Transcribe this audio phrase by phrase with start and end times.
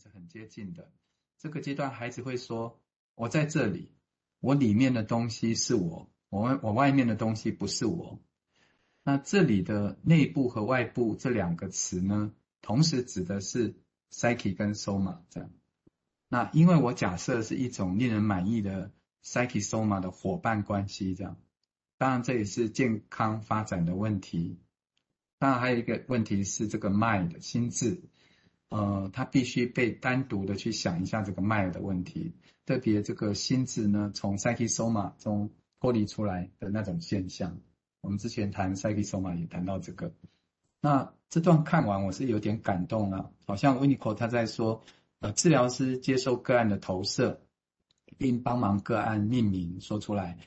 [0.00, 0.90] 是很接近的。
[1.38, 2.80] 这个阶段，孩子会说
[3.14, 3.92] ：“我在这里，
[4.40, 8.18] 我里面的东西是我，我我外面的东西不是我。”
[9.04, 13.74] 那这里的内部和外部这两个词呢，同时指的是
[14.10, 15.50] psyche 跟 soma 这样。
[16.28, 18.92] 那因为我假设是一种令人满意的
[19.24, 21.36] psyche soma 的伙伴关系这样，
[21.98, 24.58] 当然这也是健康发展的问题。
[25.38, 28.02] 当然还有一个问题是这个 mind 心智，
[28.70, 32.34] 呃，他必须被单独的去想一下这个 mind 的问题，
[32.64, 37.58] 特别这个心智呢，从 psyche soma 中脱离出来的那种现象。
[38.00, 40.14] 我们之前谈 psyche soma 也谈到这个，
[40.80, 44.84] 那这段看完我是有点感动了，好像 Winiko 他在说，
[45.18, 47.42] 呃，治疗师接受个案的投射，
[48.18, 50.38] 并帮忙个案命名说出来，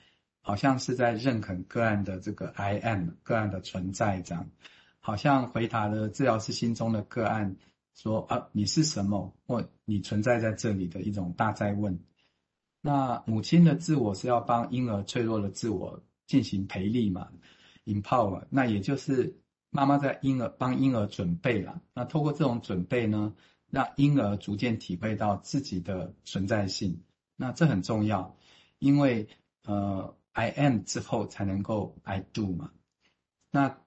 [0.42, 4.50] 好像是在认可个案的这个 I am 个案的存在这样，
[5.00, 7.58] 好像回答了治疗师心中的个案
[7.96, 12.00] 说啊，你是什么或你存在在这里的一种大哉问。
[12.82, 16.04] 那母亲的自我是要帮婴儿脆弱的自我。
[16.26, 17.28] 进行培力嘛
[17.84, 21.82] ，empower，那也就是妈妈在婴儿帮婴儿准备了。
[21.94, 23.36] 那透过这种准备呢，
[23.70, 27.04] 让婴儿逐渐体会到自己的存在性。
[27.36, 28.38] 那这很重要，
[28.80, 29.28] 因为
[29.66, 32.72] 呃，I am 之后才能够 I do 嘛。
[33.52, 33.78] 那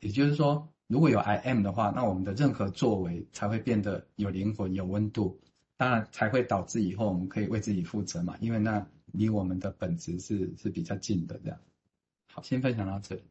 [0.00, 5.40] 也就是说，如果有 I M 的话，那我们的任何作为才会变得有灵魂、有温度。
[5.76, 11.58] 当然才会导致以后我们可以为自己负责嘛，因为那离我们的本质是是比较近的这样。
[12.32, 13.22] 好，先分享到这里。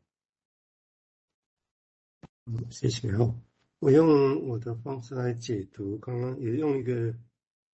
[2.47, 3.33] 嗯，谢谢哦。
[3.79, 7.15] 我用我的方式来解读，刚刚也用一个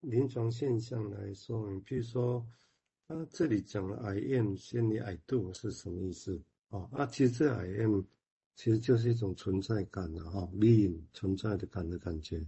[0.01, 1.67] 临床现象来说。
[1.71, 2.45] 你比如说，
[3.07, 6.39] 那这里讲了 “I am” 先于 “I do” 是什么意思？
[6.69, 8.03] 哦，啊，其实这 I M
[8.59, 12.45] 其实就是一种存在感的哈，being 存在的感的感觉。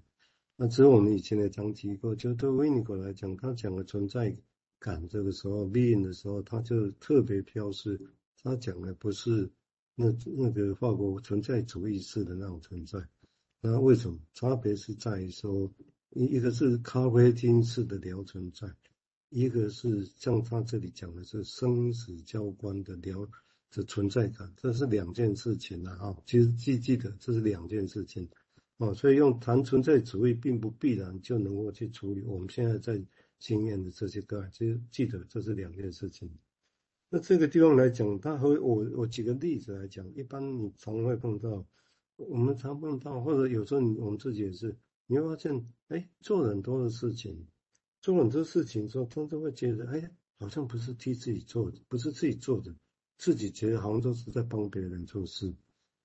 [0.58, 4.36] 那只有我们以前的讲提过，就对维尼果来讲，他讲的存在
[4.78, 7.98] 感这个时候 being 的时候，他就特别标示。
[8.44, 9.50] 他讲的不是
[9.96, 13.00] 那那个法国存在主义式的那种存在，
[13.62, 15.72] 那为什么差别是在于说，
[16.10, 18.68] 一一个是咖啡厅式的聊存在，
[19.30, 23.26] 一个是像他这里讲的是生死交关的聊
[23.72, 26.16] 的存在感，这是两件事情啊！
[26.26, 28.30] 其实记记得这是两件事情
[28.78, 33.02] 哦，所以用谈存在主义并不必然就能够去处理我们现在在
[33.40, 36.30] 经验的这些个案，其实记得这是两件事情。
[37.10, 41.66] 那这个地方来讲，他和我我举个例子来讲，一般你常会碰到，
[42.16, 44.78] 我们常碰到，或者有时候我们自己也是，
[45.08, 47.48] 你会发现，哎，做很多的事情，
[48.02, 52.74] 做很多事情之后，他都会觉得，哎，好像不是替自己做的，不是自己做的，
[53.22, 55.54] 自己觉得好像都是在帮别人做事，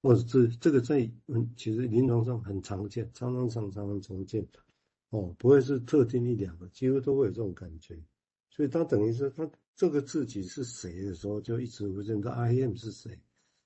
[0.02, 4.46] 或者是这个在嗯，其实临床上很常见，常常常常常常见，
[5.08, 7.98] 哦，不会是特定一两个，几乎都会有这种感觉，
[8.50, 9.50] 所以他等于是他。
[9.78, 13.20] 这个自己是谁的时候，就一直不认得 I am 是谁，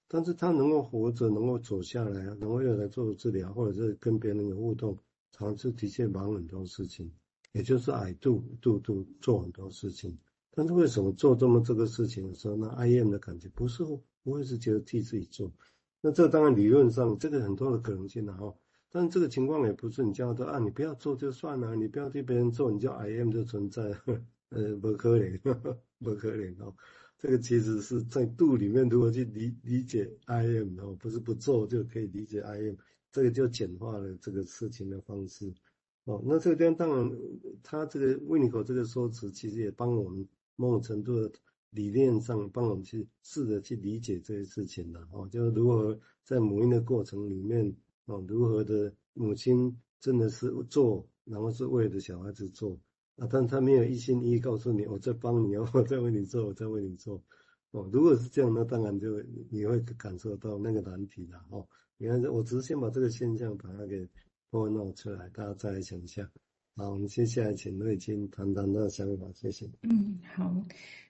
[0.09, 4.99] 但是他能够活着，能够走下来，能够又来做治疗，或者是跟别人有互动，
[5.31, 7.09] 常是的确忙很多事情，
[7.53, 10.19] 也就是 I do do do 做很多事情。
[10.53, 15.53] 但是为什么做这么这个事情的时候，那 I M 的感觉不是不会是觉得替自己做？
[16.00, 18.55] 那这当然理论上这个很多的可能性的哈，
[18.91, 23.94] 但是这个情况也不是你叫他啊，你不要做就算了，你不要替别人做，你叫 I M 就存在。
[24.50, 25.38] 呃，不可能，
[26.03, 26.75] 不可能哦。
[27.17, 32.75] 这个其实是在度里面，如何去理理解 I M 哦，不是不做就可以理解 I M，
[33.12, 35.55] 这个就简化了这个事情的方式
[36.03, 36.21] 哦。
[36.27, 37.17] 那这个地方当然，
[37.62, 40.27] 他这个维尼口这个说辞，其实也帮我们
[40.60, 41.32] 某种程度的
[41.71, 52.78] 理念上帮我们去试着去理解这些事情的哦，就是如何在母婴的过程里面哦，如何的母亲真的是做，然后是为了小孩子做。
[53.16, 57.22] 啊，但他没有一心一意告诉你，我在帮你哦， 我在为你做，我在为你做，
[57.70, 61.66] 哦，如果是这样，那当然就你会感受到那个难题了，哦，
[61.99, 64.09] 你看，我只是先把这个现象把它给
[64.50, 66.31] 拨弄出来，大家再来想一下。
[66.76, 69.69] 好，我们接下来请瑞金谈谈他的想法，谢谢。
[69.82, 70.55] 嗯，好，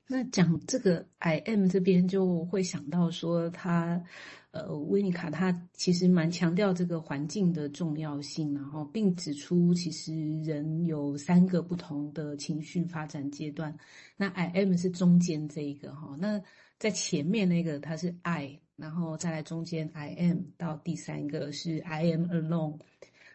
[0.07, 4.03] 那讲这个 I M 这边就会想到说他。
[4.53, 13.73] 呃，维尼卡他其实蛮强调这个环境的重要性，然后并指出其实人有三个不同的情绪发展阶段。
[14.17, 16.43] 那 I M 是中间这一个哈，那
[16.81, 22.81] 在前面那个它是 I，然后再来中间 I M 到第三个是 I am alone。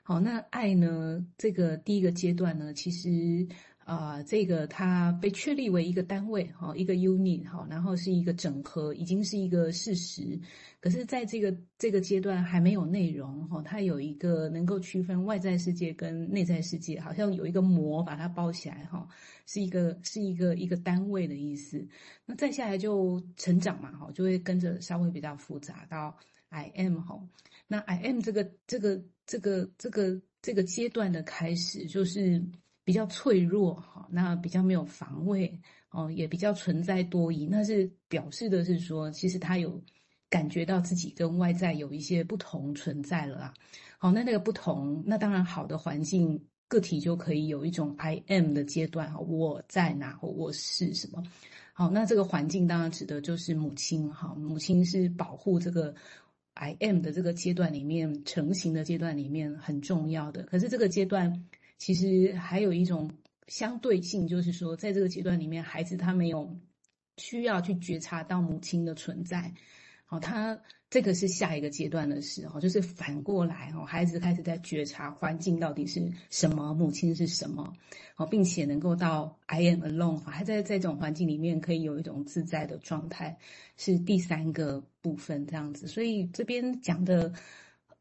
[0.07, 3.43] 好，那爱呢，这个第一个阶段呢，其实
[3.79, 10.39] 啊、呃，这个它被确立为一个单位，哈，一个 unit，哈，然后是一个整合，已经是一个事实。
[10.79, 19.07] 可是，在这个这个阶段还没有内容，哈，它有一个能够区分外在世界跟内在世界，好像有一个膜把它包起来，哈，
[19.47, 21.83] 是一个是一个一个单位的意思。
[22.27, 26.15] 那再下来就成长嘛，哈，就会跟着稍微比较复杂到
[26.49, 27.19] I am，哈，
[27.67, 32.43] 那 I am 这个这个这个这个这个阶段的开始就是。
[32.85, 35.59] 比较脆弱哈，那比较没有防卫
[35.89, 39.81] 哦，也比较存在多疑，那是表示的是说，其实他有
[40.29, 43.53] 感觉到自己跟外在有一些不同存在了啦。
[43.97, 51.23] 好，那那个不同，那当然好的环境，个体就可以有一种 I am 的阶段哈，我在哪或我是什么。
[51.73, 55.95] 好，那这个环境当然指的就是母亲哈，母亲是保护这个
[56.55, 61.45] I am 的这个阶段里面成型的阶段里面很重要的，可是这个阶段。
[61.77, 63.11] 其实还有一种
[63.47, 66.57] 相对性，就是说，在这个阶段里面，孩子他没有
[67.17, 69.53] 需要去觉察到母亲的存在，
[70.05, 70.59] 好，他
[70.89, 77.73] 这个是下一个阶段的事，哈，就是反过来，哦，孩子开始在觉察环境到底是什么，母亲是什么，
[78.15, 83.37] 好，并且能够到 I am alone，还在在这种环境里面可以有一种自在的状态，
[83.77, 87.33] 是第三个部分这样子，所以这边讲的。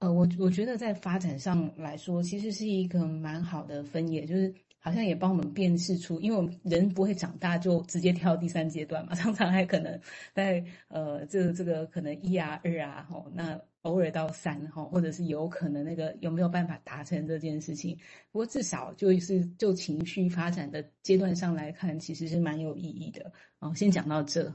[0.00, 4.52] 呃，我我觉得在发展上来说，其实是一个蛮好的分野，就是
[4.84, 9.98] 好像也帮我们辨识出，因为我们人不会长大就直接跳第三阶段嘛， 常常还可能
[10.34, 17.96] 在呃这个这个可能一啊二啊吼，那偶尔到三吼，或者是有可能那个有没有办法达成这件事情？
[18.30, 23.32] 不过至少就是就情绪发展的阶段上来看，其实是蛮有意义的。
[23.60, 24.54] 哦，先讲到这。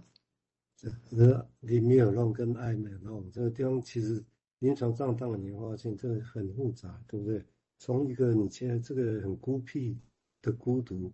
[0.77, 4.23] 这呃，leave me alone 跟 I am alone 这个地方其实。
[4.61, 7.41] 临床上当然你会发现这个很复杂，对不对？
[7.77, 9.97] 从一个你现在这个很孤僻
[10.41, 11.11] 的孤独，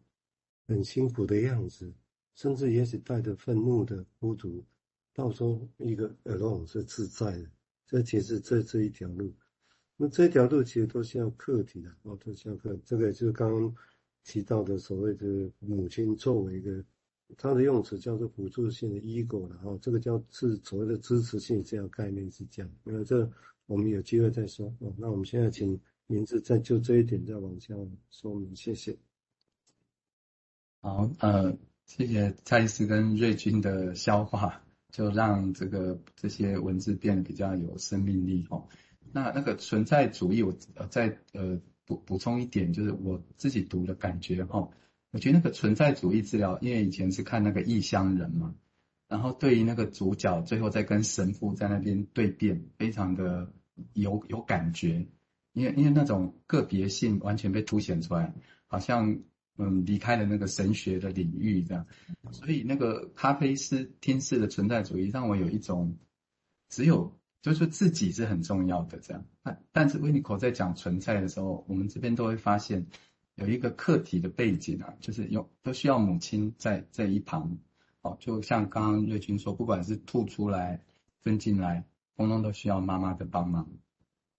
[0.67, 1.93] 很辛苦的样子，
[2.35, 4.63] 甚至也许带着愤怒的孤独，
[5.13, 7.49] 到时候一个 alone 是自在的，
[7.85, 9.33] 这其实这这一条路，
[9.97, 12.77] 那这条路其实都需要课题的哦，都需要课。
[12.85, 13.75] 这个就是刚刚
[14.23, 16.83] 提到的所谓的母亲作为一个。
[17.37, 23.27] 它的用词叫做辅助性的 ego 然后这个叫是所谓的支持性这样概念是这样，那这
[23.65, 24.93] 我们有机会再说哦。
[24.95, 27.73] 那我们现在请明志再就这一点再往下
[28.11, 28.95] 说明，谢谢。
[30.85, 34.61] 好，呃，谢谢蔡医师跟瑞君的消化，
[34.91, 38.67] 就让这个这些文字变得比较有生命力哦。
[39.11, 44.59] 那那个存在主义，我呃再呃补补充一点，就是我自己读的感觉哈。
[44.59, 44.71] 哦
[45.09, 48.53] 我觉得那个存在主义治疗，因为以前是看那个异乡人嘛，
[49.07, 53.51] 然后对于那个主角最后在跟神父在那边对辩，非常的
[53.93, 55.07] 有有感觉，
[55.53, 58.35] 因为因为那种个别性完全被凸显出来，
[58.67, 59.21] 好像
[59.57, 61.85] 嗯离开了那个神学的领域这样，
[62.31, 65.97] 所以那个咖啡师天使的存在主义让我有一种
[66.69, 72.85] 只有就是自己是很重要的这样，但但是维尼口在讲存在的时候，我们这边都会发现。
[73.37, 77.57] 有一个课题的背景啊，就是有都需要母亲在在一旁，
[78.01, 80.85] 哦，就像刚刚瑞君说，不管是吐出来、
[81.21, 81.83] 吞进来，
[82.15, 83.67] 通通都需要妈妈的帮忙。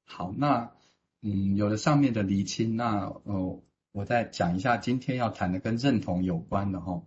[0.05, 0.73] 好，那
[1.21, 3.63] 嗯，有了上面的厘清，那呃，
[3.97, 7.03] 我再讲一下今天要谈的跟认同有关的哈。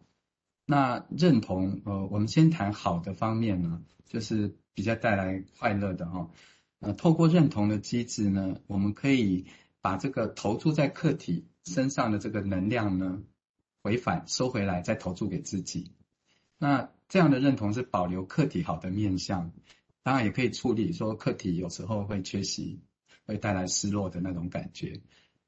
[0.65, 6.31] 那认同，呃，我们先谈好的方面呢，就是比较带来快乐的哈。
[6.79, 9.45] 呃，透过认同的机制呢，我们可以
[9.81, 11.45] 把这个投注在客体。
[11.63, 13.21] 身上的这个能量呢，
[13.83, 15.91] 回返收回来，再投注给自己。
[16.57, 19.51] 那这样的认同是保留客体好的面向，
[20.01, 22.81] 当然也可以处理说客体有时候会缺席，
[23.27, 25.01] 会带来失落的那种感觉。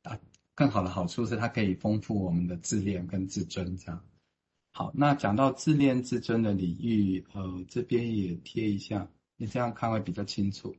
[0.03, 0.19] 啊，
[0.55, 3.77] 更好的好处是它可以丰富我们的自恋跟自尊。
[3.77, 4.03] 这样。
[4.73, 10.75] 好，那讲到自恋自尊的领域，呃，这边也贴一下，你这样看会比较清楚。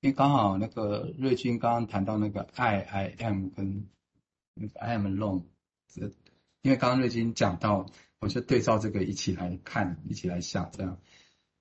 [0.00, 3.86] 因为刚好那个瑞军刚刚谈到那个 I I M 跟
[4.74, 5.44] I am alone，
[5.86, 6.10] 这
[6.62, 7.86] 因为刚刚瑞金讲到，
[8.18, 10.98] 我就对照这个一起来看，一起来想这样。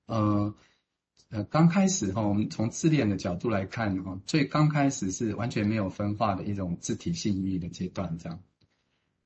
[0.07, 0.55] 呃
[1.29, 8.41] 呃，刚开始哈，我们从自恋的角度来看哈，最刚开始是完全没有分化的一种自体性欲的阶段这样。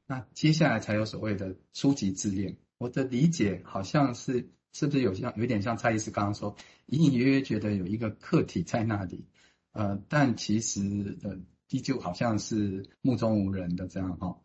[0.08, 2.58] 那接下来才有所谓的初级自恋。
[2.78, 9.26] 我的理解好像是是不是有像有点像蔡医师刚刚说，隐隐约约觉得有一个客体在那里，
[9.72, 11.38] 呃，但其实呃。
[11.72, 14.38] 依旧好像是目中无人的这样哈，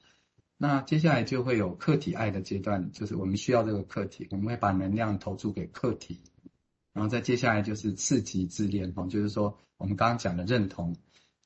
[0.57, 6.19] 那接下来就会有客体爱的阶段，就是我们需要这个客体，我们会把能量投注给客体，
[7.01, 10.95] 然后再接下来就是次级自恋哈，就是说我们刚刚讲的认同，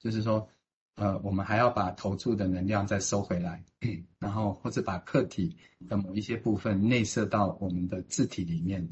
[0.00, 0.48] 就是说
[0.96, 3.64] 呃我们还要把投注的能量再收回来，
[4.18, 5.56] 然后或者把客体
[5.88, 8.88] 的某一些部分内摄到我们的字体里面。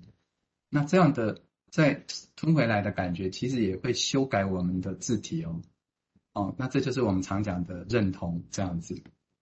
[0.71, 2.05] 那这样的再
[2.37, 5.61] 吞回来的感觉，其实也会修改我们的字体哦。
[6.35, 9.03] 哦，那这就是我们常讲的认同这样子。